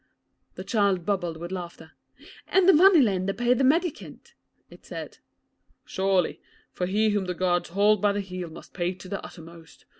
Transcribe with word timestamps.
"'The 0.55 0.63
child 0.63 1.05
bubbled 1.05 1.37
with 1.37 1.51
laughter. 1.51 1.91
'And 2.47 2.67
the 2.67 2.73
moneylender 2.73 3.33
paid 3.33 3.59
the 3.59 3.63
mendicant?' 3.63 4.33
it 4.71 4.83
said. 4.83 5.19
'Surely, 5.85 6.41
for 6.71 6.87
he 6.87 7.09
whom 7.11 7.25
the 7.25 7.35
Gods 7.35 7.69
hold 7.69 8.01
by 8.01 8.11
the 8.11 8.19
heel 8.21 8.49
must 8.49 8.73
pay 8.73 8.95
to 8.95 9.07
the 9.07 9.23
uttermost. 9.23 9.85